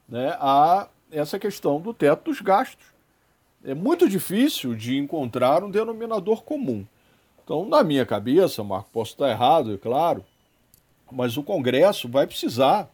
né, 0.08 0.36
a 0.40 0.88
essa 1.12 1.38
questão 1.38 1.80
do 1.80 1.94
teto 1.94 2.26
dos 2.26 2.42
gastos. 2.42 2.86
É 3.64 3.76
muito 3.76 4.10
difícil 4.10 4.74
de 4.74 4.98
encontrar 4.98 5.64
um 5.64 5.70
denominador 5.70 6.44
comum. 6.44 6.86
Então, 7.44 7.68
na 7.68 7.84
minha 7.84 8.06
cabeça, 8.06 8.64
Marco, 8.64 8.90
posso 8.92 9.12
estar 9.12 9.30
errado, 9.30 9.74
é 9.74 9.78
claro, 9.78 10.26
mas 11.12 11.38
o 11.38 11.44
Congresso 11.44 12.08
vai 12.08 12.26
precisar 12.26 12.90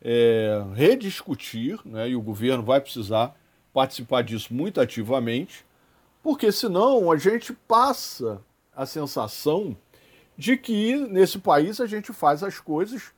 é, 0.00 0.62
rediscutir, 0.74 1.78
né, 1.84 2.10
e 2.10 2.16
o 2.16 2.22
governo 2.22 2.62
vai 2.62 2.80
precisar 2.80 3.34
participar 3.74 4.22
disso 4.22 4.54
muito 4.54 4.80
ativamente, 4.80 5.65
porque 6.26 6.50
senão 6.50 7.12
a 7.12 7.16
gente 7.16 7.52
passa 7.52 8.42
a 8.74 8.84
sensação 8.84 9.76
de 10.36 10.56
que 10.56 10.96
nesse 10.96 11.38
país 11.38 11.80
a 11.80 11.86
gente 11.86 12.12
faz 12.12 12.42
as 12.42 12.58
coisas 12.58 13.12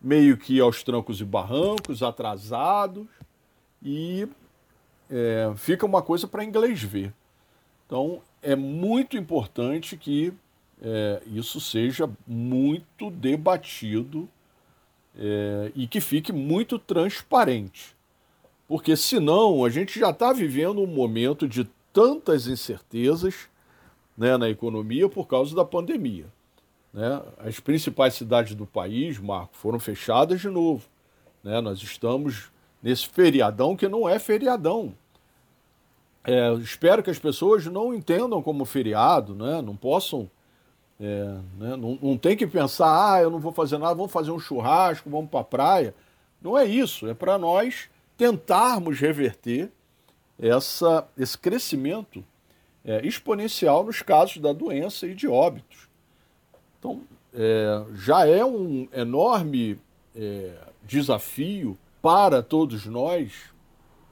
meio 0.00 0.38
que 0.38 0.58
aos 0.58 0.82
trancos 0.82 1.20
e 1.20 1.26
barrancos, 1.26 2.02
atrasados, 2.02 3.06
e 3.82 4.26
é, 5.10 5.52
fica 5.56 5.84
uma 5.84 6.00
coisa 6.00 6.26
para 6.26 6.42
inglês 6.42 6.82
ver. 6.82 7.12
Então, 7.84 8.22
é 8.40 8.56
muito 8.56 9.14
importante 9.14 9.94
que 9.94 10.32
é, 10.80 11.22
isso 11.26 11.60
seja 11.60 12.08
muito 12.26 13.10
debatido 13.10 14.26
é, 15.18 15.70
e 15.74 15.86
que 15.86 16.00
fique 16.00 16.32
muito 16.32 16.78
transparente. 16.78 17.94
Porque 18.66 18.96
senão 18.96 19.66
a 19.66 19.68
gente 19.68 20.00
já 20.00 20.08
está 20.08 20.32
vivendo 20.32 20.80
um 20.80 20.86
momento 20.86 21.46
de 21.46 21.68
tantas 21.94 22.48
incertezas 22.48 23.48
né, 24.18 24.36
na 24.36 24.50
economia 24.50 25.08
por 25.08 25.28
causa 25.28 25.54
da 25.54 25.64
pandemia. 25.64 26.26
Né? 26.92 27.22
As 27.38 27.60
principais 27.60 28.14
cidades 28.14 28.56
do 28.56 28.66
país, 28.66 29.18
Marco, 29.18 29.56
foram 29.56 29.78
fechadas 29.78 30.40
de 30.40 30.48
novo. 30.48 30.84
Né? 31.42 31.60
Nós 31.60 31.80
estamos 31.80 32.50
nesse 32.82 33.08
feriadão 33.08 33.76
que 33.76 33.88
não 33.88 34.08
é 34.08 34.18
feriadão. 34.18 34.92
É, 36.24 36.52
espero 36.54 37.00
que 37.00 37.10
as 37.10 37.18
pessoas 37.18 37.64
não 37.66 37.94
entendam 37.94 38.42
como 38.42 38.64
feriado, 38.64 39.32
né? 39.34 39.62
não 39.62 39.76
possam. 39.76 40.28
É, 40.98 41.24
né? 41.58 41.76
não, 41.76 41.96
não 42.02 42.18
tem 42.18 42.36
que 42.36 42.46
pensar, 42.46 43.14
ah, 43.14 43.22
eu 43.22 43.30
não 43.30 43.38
vou 43.38 43.52
fazer 43.52 43.78
nada, 43.78 43.94
vamos 43.94 44.12
fazer 44.12 44.32
um 44.32 44.38
churrasco, 44.38 45.08
vamos 45.08 45.30
para 45.30 45.40
a 45.40 45.44
praia. 45.44 45.94
Não 46.42 46.58
é 46.58 46.64
isso, 46.64 47.06
é 47.06 47.14
para 47.14 47.38
nós 47.38 47.88
tentarmos 48.16 48.98
reverter 48.98 49.70
essa, 50.38 51.06
esse 51.16 51.36
crescimento 51.38 52.24
é, 52.84 53.04
exponencial 53.06 53.84
nos 53.84 54.02
casos 54.02 54.38
da 54.38 54.52
doença 54.52 55.06
e 55.06 55.14
de 55.14 55.26
óbitos. 55.26 55.88
Então, 56.78 57.02
é, 57.32 57.84
já 57.94 58.26
é 58.26 58.44
um 58.44 58.88
enorme 58.92 59.80
é, 60.14 60.52
desafio 60.82 61.78
para 62.02 62.42
todos 62.42 62.84
nós 62.86 63.32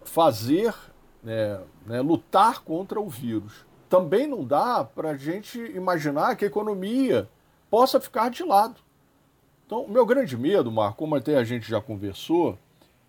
fazer, 0.05 0.75
né, 1.23 1.61
né, 1.87 2.01
lutar 2.01 2.61
contra 2.61 3.01
o 3.01 3.09
vírus. 3.09 3.67
Também 3.89 4.27
não 4.27 4.45
dá 4.45 4.83
para 4.83 5.11
a 5.11 5.17
gente 5.17 5.59
imaginar 5.59 6.35
que 6.35 6.45
a 6.45 6.49
economia 6.49 7.29
possa 7.71 8.01
ficar 8.01 8.31
de 8.31 8.43
lado. 8.43 8.77
Então, 9.67 9.83
o 9.83 9.91
meu 9.91 10.05
grande 10.05 10.37
medo, 10.37 10.73
Marco, 10.73 10.99
como 10.99 11.15
até 11.15 11.37
a 11.37 11.45
gente 11.45 11.69
já 11.69 11.81
conversou, 11.81 12.59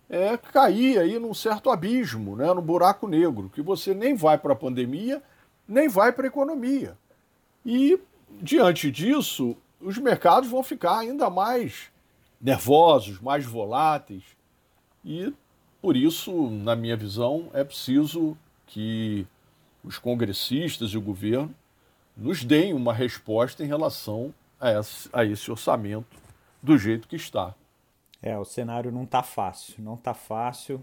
é 0.08 0.36
cair 0.36 0.98
aí 0.98 1.18
num 1.18 1.34
certo 1.34 1.70
abismo, 1.70 2.36
né, 2.36 2.52
no 2.52 2.62
buraco 2.62 3.08
negro, 3.08 3.50
que 3.52 3.62
você 3.62 3.94
nem 3.94 4.14
vai 4.14 4.38
para 4.38 4.52
a 4.52 4.56
pandemia, 4.56 5.22
nem 5.66 5.88
vai 5.88 6.12
para 6.12 6.24
a 6.24 6.28
economia. 6.28 6.96
E 7.64 7.98
diante 8.30 8.90
disso, 8.90 9.56
os 9.80 9.98
mercados 9.98 10.48
vão 10.48 10.62
ficar 10.62 10.98
ainda 10.98 11.30
mais 11.30 11.90
nervosos, 12.40 13.20
mais 13.20 13.44
voláteis. 13.44 14.22
E 15.04 15.32
por 15.80 15.96
isso, 15.96 16.50
na 16.50 16.76
minha 16.76 16.96
visão, 16.96 17.50
é 17.52 17.64
preciso 17.64 18.36
que 18.66 19.26
os 19.82 19.98
congressistas 19.98 20.90
e 20.90 20.98
o 20.98 21.02
governo 21.02 21.54
nos 22.16 22.44
deem 22.44 22.72
uma 22.72 22.92
resposta 22.92 23.62
em 23.62 23.66
relação 23.66 24.32
a 24.60 24.72
esse, 24.72 25.08
a 25.12 25.24
esse 25.24 25.50
orçamento 25.50 26.06
do 26.62 26.78
jeito 26.78 27.08
que 27.08 27.16
está. 27.16 27.54
É, 28.26 28.38
o 28.38 28.44
cenário 28.44 28.90
não 28.90 29.02
está 29.02 29.22
fácil, 29.22 29.84
não 29.84 29.96
está 29.96 30.14
fácil. 30.14 30.82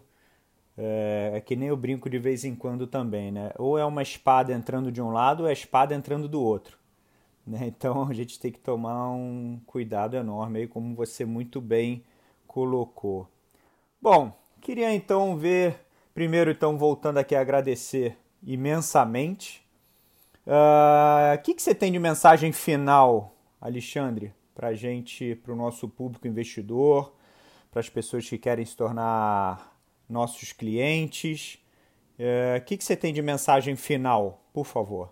É, 0.77 1.31
é, 1.33 1.41
que 1.41 1.55
nem 1.55 1.69
eu 1.69 1.75
brinco 1.75 2.07
de 2.07 2.19
vez 2.19 2.45
em 2.45 2.53
quando 2.53 2.85
também, 2.85 3.31
né? 3.31 3.51
Ou 3.57 3.79
é 3.79 3.83
uma 3.83 4.03
espada 4.03 4.53
entrando 4.53 4.91
de 4.91 5.01
um 5.01 5.09
lado 5.09 5.41
ou 5.41 5.47
é 5.47 5.49
a 5.49 5.53
espada 5.53 5.95
entrando 5.95 6.29
do 6.29 6.39
outro. 6.39 6.77
Né? 7.45 7.65
Então 7.75 8.07
a 8.07 8.13
gente 8.13 8.39
tem 8.39 8.51
que 8.51 8.59
tomar 8.59 9.09
um 9.09 9.59
cuidado 9.65 10.15
enorme 10.15 10.59
aí, 10.59 10.67
como 10.67 10.93
você 10.93 11.25
muito 11.25 11.59
bem 11.59 12.03
colocou. 12.45 13.27
Bom, 13.99 14.31
queria 14.61 14.93
então 14.93 15.35
ver, 15.35 15.79
primeiro 16.13 16.51
então 16.51 16.77
voltando 16.77 17.17
aqui 17.17 17.33
a 17.35 17.41
agradecer 17.41 18.19
imensamente. 18.43 19.67
O 20.45 20.51
uh, 20.51 21.41
que, 21.41 21.55
que 21.55 21.61
você 21.61 21.73
tem 21.73 21.91
de 21.91 21.97
mensagem 21.97 22.51
final, 22.51 23.35
Alexandre, 23.59 24.31
para 24.53 24.67
a 24.67 24.73
gente, 24.75 25.33
para 25.37 25.53
o 25.53 25.55
nosso 25.55 25.89
público 25.89 26.27
investidor, 26.27 27.11
para 27.71 27.79
as 27.79 27.89
pessoas 27.89 28.27
que 28.27 28.37
querem 28.37 28.65
se 28.65 28.75
tornar 28.75 29.75
nossos 30.09 30.51
clientes? 30.51 31.57
O 32.19 32.23
uh, 32.57 32.65
que, 32.65 32.77
que 32.77 32.83
você 32.83 32.95
tem 32.95 33.13
de 33.13 33.21
mensagem 33.21 33.75
final, 33.77 34.43
por 34.53 34.65
favor? 34.65 35.09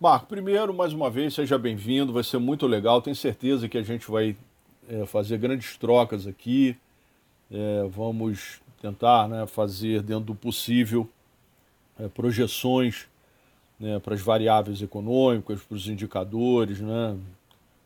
Marco, 0.00 0.26
primeiro, 0.26 0.72
mais 0.72 0.92
uma 0.92 1.10
vez, 1.10 1.34
seja 1.34 1.58
bem-vindo, 1.58 2.12
vai 2.12 2.24
ser 2.24 2.38
muito 2.38 2.66
legal. 2.66 3.02
Tenho 3.02 3.14
certeza 3.14 3.68
que 3.68 3.76
a 3.76 3.82
gente 3.82 4.10
vai 4.10 4.36
é, 4.88 5.04
fazer 5.04 5.38
grandes 5.38 5.76
trocas 5.76 6.26
aqui. 6.26 6.76
É, 7.50 7.84
vamos 7.88 8.60
tentar 8.80 9.28
né, 9.28 9.46
fazer, 9.46 10.02
dentro 10.02 10.24
do 10.24 10.34
possível, 10.34 11.08
é, 11.98 12.06
projeções 12.08 13.08
né, 13.78 13.98
para 13.98 14.14
as 14.14 14.20
variáveis 14.20 14.80
econômicas, 14.80 15.62
para 15.62 15.74
os 15.74 15.88
indicadores, 15.88 16.80
né, 16.80 17.16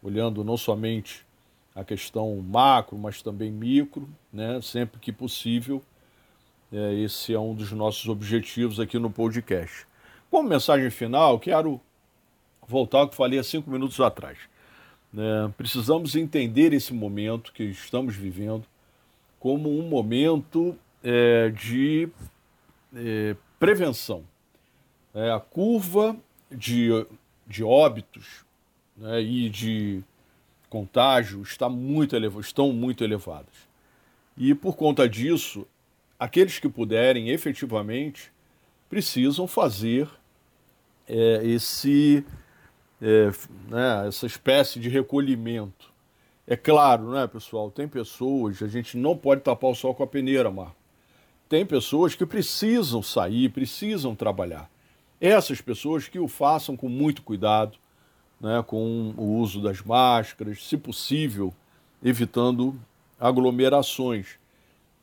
olhando 0.02 0.44
não 0.44 0.56
somente 0.56 1.24
a 1.74 1.84
questão 1.84 2.36
macro, 2.36 2.98
mas 2.98 3.22
também 3.22 3.50
micro, 3.50 4.08
né, 4.32 4.60
sempre 4.60 5.00
que 5.00 5.12
possível. 5.12 5.82
É, 6.72 6.94
esse 6.94 7.34
é 7.34 7.38
um 7.38 7.54
dos 7.54 7.72
nossos 7.72 8.08
objetivos 8.08 8.80
aqui 8.80 8.98
no 8.98 9.10
podcast. 9.10 9.86
Como 10.30 10.48
mensagem 10.48 10.90
final, 10.90 11.38
quero 11.38 11.80
voltar 12.66 13.00
ao 13.00 13.08
que 13.08 13.16
falei 13.16 13.38
há 13.38 13.44
cinco 13.44 13.70
minutos 13.70 14.00
atrás. 14.00 14.38
É, 15.16 15.48
precisamos 15.56 16.16
entender 16.16 16.72
esse 16.72 16.94
momento 16.94 17.52
que 17.52 17.64
estamos 17.64 18.16
vivendo 18.16 18.64
como 19.38 19.68
um 19.68 19.86
momento 19.86 20.74
é, 21.02 21.50
de 21.50 22.08
é, 22.94 23.36
prevenção. 23.58 24.24
É, 25.14 25.30
a 25.30 25.40
curva 25.40 26.16
de, 26.50 26.88
de 27.46 27.62
óbitos 27.62 28.44
né, 28.96 29.20
e 29.20 29.50
de 29.50 30.02
contágio 30.72 31.42
está 31.42 31.68
muito 31.68 32.16
eleva, 32.16 32.40
estão 32.40 32.72
muito 32.72 33.04
elevadas. 33.04 33.54
E 34.38 34.54
por 34.54 34.74
conta 34.74 35.06
disso, 35.06 35.66
aqueles 36.18 36.58
que 36.58 36.66
puderem 36.66 37.28
efetivamente 37.28 38.32
precisam 38.88 39.46
fazer 39.46 40.08
é, 41.06 41.42
esse 41.44 42.24
é, 43.02 43.30
né, 43.68 44.08
essa 44.08 44.24
espécie 44.24 44.80
de 44.80 44.88
recolhimento. 44.88 45.92
É 46.46 46.56
claro, 46.56 47.10
né, 47.10 47.26
pessoal? 47.26 47.70
Tem 47.70 47.86
pessoas, 47.86 48.62
a 48.62 48.66
gente 48.66 48.96
não 48.96 49.14
pode 49.14 49.42
tapar 49.42 49.70
o 49.70 49.74
sol 49.74 49.94
com 49.94 50.02
a 50.02 50.06
peneira, 50.06 50.50
Marco. 50.50 50.76
Tem 51.50 51.66
pessoas 51.66 52.14
que 52.14 52.24
precisam 52.24 53.02
sair, 53.02 53.50
precisam 53.50 54.14
trabalhar. 54.14 54.70
Essas 55.20 55.60
pessoas 55.60 56.08
que 56.08 56.18
o 56.18 56.26
façam 56.26 56.78
com 56.78 56.88
muito 56.88 57.20
cuidado, 57.20 57.76
né, 58.42 58.62
com 58.66 59.14
o 59.16 59.36
uso 59.36 59.62
das 59.62 59.80
máscaras, 59.80 60.66
se 60.66 60.76
possível, 60.76 61.54
evitando 62.02 62.78
aglomerações. 63.18 64.38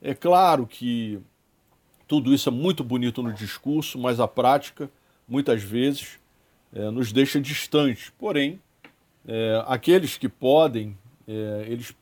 É 0.01 0.13
claro 0.13 0.67
que 0.67 1.19
tudo 2.05 2.33
isso 2.33 2.49
é 2.49 2.51
muito 2.51 2.83
bonito 2.83 3.23
no 3.23 3.31
discurso, 3.31 3.97
mas 3.97 4.19
a 4.19 4.27
prática, 4.27 4.89
muitas 5.27 5.63
vezes, 5.63 6.19
é, 6.73 6.89
nos 6.91 7.13
deixa 7.13 7.39
distantes. 7.39 8.11
Porém, 8.19 8.59
é, 9.25 9.63
aqueles 9.67 10.17
que 10.17 10.27
podem, 10.27 10.97
é, 11.27 11.65
eles 11.67 11.95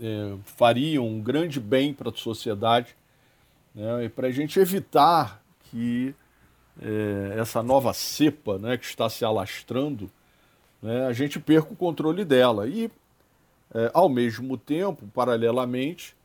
é, 0.00 0.36
fariam 0.44 1.06
um 1.06 1.20
grande 1.20 1.60
bem 1.60 1.94
para 1.94 2.10
a 2.10 2.14
sociedade 2.14 2.96
né, 3.74 4.04
e 4.04 4.08
para 4.08 4.28
a 4.28 4.32
gente 4.32 4.58
evitar 4.58 5.42
que 5.70 6.14
é, 6.80 7.38
essa 7.38 7.62
nova 7.62 7.92
cepa 7.92 8.58
né, 8.58 8.76
que 8.76 8.84
está 8.84 9.08
se 9.08 9.24
alastrando, 9.24 10.10
né, 10.82 11.06
a 11.06 11.12
gente 11.12 11.38
perca 11.38 11.72
o 11.72 11.76
controle 11.76 12.24
dela. 12.24 12.66
E, 12.66 12.90
é, 13.74 13.90
ao 13.92 14.08
mesmo 14.08 14.56
tempo, 14.56 15.06
paralelamente, 15.14 16.16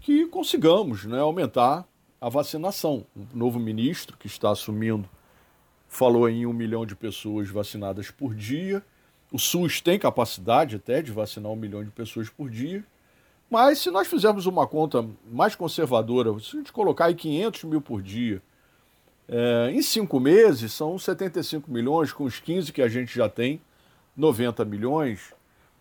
que 0.00 0.26
consigamos 0.26 1.04
né, 1.04 1.18
aumentar 1.20 1.86
a 2.20 2.28
vacinação. 2.28 3.06
O 3.16 3.36
novo 3.36 3.58
ministro 3.58 4.16
que 4.16 4.26
está 4.26 4.50
assumindo 4.50 5.08
falou 5.88 6.28
em 6.28 6.46
um 6.46 6.52
milhão 6.52 6.84
de 6.84 6.94
pessoas 6.94 7.48
vacinadas 7.48 8.10
por 8.10 8.34
dia. 8.34 8.82
O 9.32 9.38
SUS 9.38 9.80
tem 9.80 9.98
capacidade 9.98 10.76
até 10.76 11.00
de 11.02 11.12
vacinar 11.12 11.50
um 11.50 11.56
milhão 11.56 11.84
de 11.84 11.90
pessoas 11.90 12.28
por 12.28 12.50
dia. 12.50 12.84
Mas 13.50 13.78
se 13.78 13.90
nós 13.90 14.06
fizermos 14.06 14.46
uma 14.46 14.66
conta 14.66 15.06
mais 15.30 15.54
conservadora, 15.54 16.38
se 16.38 16.56
a 16.56 16.58
gente 16.58 16.72
colocar 16.72 17.06
aí 17.06 17.14
500 17.14 17.64
mil 17.64 17.80
por 17.80 18.02
dia, 18.02 18.42
é, 19.26 19.70
em 19.72 19.80
cinco 19.80 20.20
meses 20.20 20.72
são 20.72 20.98
75 20.98 21.70
milhões, 21.70 22.12
com 22.12 22.24
os 22.24 22.38
15 22.38 22.72
que 22.72 22.82
a 22.82 22.88
gente 22.88 23.14
já 23.14 23.28
tem, 23.28 23.60
90 24.18 24.64
milhões. 24.64 25.32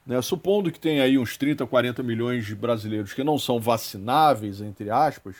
Né? 0.06 0.22
Supondo 0.22 0.72
que 0.72 0.80
tem 0.80 1.02
aí 1.02 1.18
uns 1.18 1.36
30, 1.36 1.66
40 1.66 2.04
milhões 2.04 2.46
de 2.46 2.56
brasileiros 2.56 3.14
que 3.14 3.24
não 3.24 3.40
são 3.40 3.60
vacináveis, 3.60 4.62
entre 4.62 4.92
aspas, 4.92 5.38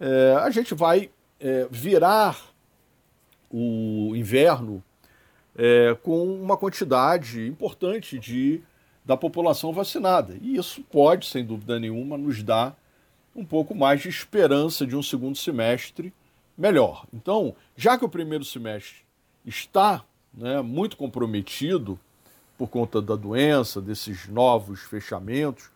é, 0.00 0.36
a 0.40 0.50
gente 0.50 0.74
vai 0.74 1.10
é, 1.40 1.66
virar 1.70 2.38
o 3.50 4.12
inverno 4.14 4.82
é, 5.56 5.96
com 6.02 6.24
uma 6.24 6.56
quantidade 6.56 7.46
importante 7.46 8.18
de, 8.18 8.60
da 9.04 9.16
população 9.16 9.72
vacinada. 9.72 10.36
E 10.42 10.56
isso 10.56 10.82
pode, 10.82 11.26
sem 11.26 11.44
dúvida 11.44 11.78
nenhuma, 11.78 12.18
nos 12.18 12.42
dar 12.42 12.76
um 13.34 13.44
pouco 13.44 13.74
mais 13.74 14.02
de 14.02 14.08
esperança 14.08 14.86
de 14.86 14.96
um 14.96 15.02
segundo 15.02 15.38
semestre 15.38 16.12
melhor. 16.56 17.06
Então, 17.12 17.54
já 17.76 17.96
que 17.96 18.04
o 18.04 18.08
primeiro 18.08 18.44
semestre 18.44 18.96
está 19.46 20.04
né, 20.34 20.60
muito 20.60 20.96
comprometido 20.96 21.98
por 22.58 22.68
conta 22.68 23.00
da 23.00 23.14
doença, 23.14 23.80
desses 23.80 24.28
novos 24.28 24.80
fechamentos, 24.80 25.70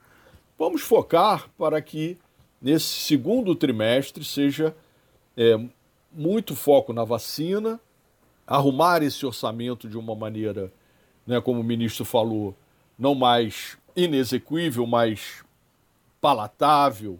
vamos 0.58 0.82
focar 0.82 1.48
para 1.56 1.80
que 1.80 2.18
nesse 2.60 2.86
segundo 2.86 3.54
trimestre 3.54 4.24
seja 4.24 4.74
é, 5.36 5.58
muito 6.12 6.56
foco 6.56 6.92
na 6.92 7.04
vacina, 7.04 7.80
arrumar 8.44 9.02
esse 9.02 9.24
orçamento 9.24 9.88
de 9.88 9.96
uma 9.96 10.14
maneira, 10.14 10.72
né, 11.24 11.40
como 11.40 11.60
o 11.60 11.64
ministro 11.64 12.04
falou, 12.04 12.54
não 12.98 13.14
mais 13.14 13.78
inexequível, 13.94 14.84
mas 14.84 15.44
palatável, 16.20 17.18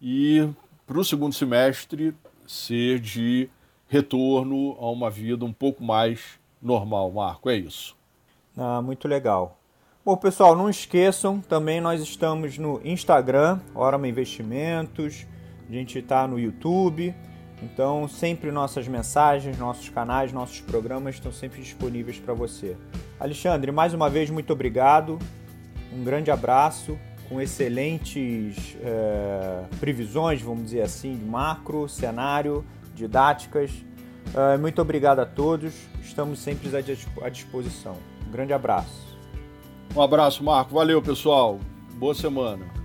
e 0.00 0.48
para 0.86 0.98
o 0.98 1.04
segundo 1.04 1.34
semestre 1.34 2.14
ser 2.46 3.00
de 3.00 3.50
retorno 3.88 4.76
a 4.78 4.88
uma 4.90 5.10
vida 5.10 5.44
um 5.44 5.52
pouco 5.52 5.82
mais 5.82 6.38
normal, 6.62 7.10
Marco. 7.10 7.50
É 7.50 7.56
isso. 7.56 7.95
Ah, 8.58 8.80
muito 8.80 9.06
legal. 9.06 9.60
Bom, 10.02 10.16
pessoal, 10.16 10.56
não 10.56 10.70
esqueçam, 10.70 11.40
também 11.40 11.78
nós 11.78 12.00
estamos 12.00 12.56
no 12.56 12.80
Instagram, 12.82 13.60
Orama 13.74 14.08
Investimentos, 14.08 15.26
a 15.68 15.72
gente 15.72 15.98
está 15.98 16.26
no 16.26 16.38
YouTube, 16.38 17.14
então 17.62 18.08
sempre 18.08 18.50
nossas 18.50 18.88
mensagens, 18.88 19.58
nossos 19.58 19.90
canais, 19.90 20.32
nossos 20.32 20.60
programas 20.60 21.16
estão 21.16 21.30
sempre 21.30 21.60
disponíveis 21.60 22.18
para 22.18 22.32
você. 22.32 22.78
Alexandre, 23.20 23.70
mais 23.70 23.92
uma 23.92 24.08
vez, 24.08 24.30
muito 24.30 24.50
obrigado, 24.54 25.18
um 25.92 26.02
grande 26.02 26.30
abraço, 26.30 26.96
com 27.28 27.38
excelentes 27.38 28.74
é, 28.80 29.64
previsões, 29.78 30.40
vamos 30.40 30.66
dizer 30.66 30.80
assim, 30.80 31.14
de 31.14 31.24
macro, 31.26 31.88
cenário, 31.90 32.64
didáticas. 32.94 33.70
É, 34.34 34.56
muito 34.56 34.80
obrigado 34.80 35.18
a 35.18 35.26
todos, 35.26 35.74
estamos 36.00 36.38
sempre 36.38 36.70
à 37.22 37.28
disposição. 37.28 38.15
Um 38.26 38.30
grande 38.30 38.52
abraço. 38.52 39.06
Um 39.94 40.02
abraço, 40.02 40.42
Marco. 40.42 40.74
Valeu, 40.74 41.00
pessoal. 41.00 41.58
Boa 41.94 42.14
semana. 42.14 42.75